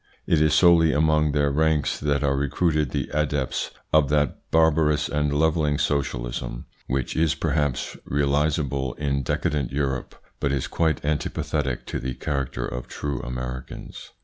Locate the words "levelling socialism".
5.31-6.65